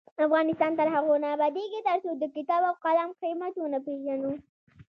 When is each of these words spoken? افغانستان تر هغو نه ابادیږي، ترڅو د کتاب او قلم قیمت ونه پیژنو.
افغانستان 0.25 0.71
تر 0.79 0.87
هغو 0.95 1.13
نه 1.23 1.27
ابادیږي، 1.35 1.79
ترڅو 1.87 2.09
د 2.17 2.23
کتاب 2.35 2.61
او 2.69 2.73
قلم 2.83 3.09
قیمت 3.21 3.53
ونه 3.57 3.79
پیژنو. 3.85 4.31